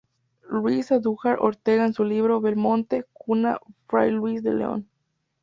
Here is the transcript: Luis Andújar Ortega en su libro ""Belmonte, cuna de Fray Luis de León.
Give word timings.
Luis 0.49 0.91
Andújar 0.91 1.37
Ortega 1.41 1.85
en 1.85 1.93
su 1.93 2.03
libro 2.03 2.41
""Belmonte, 2.41 3.05
cuna 3.13 3.51
de 3.67 3.73
Fray 3.87 4.09
Luis 4.09 4.41
de 4.41 4.55
León. 4.55 4.89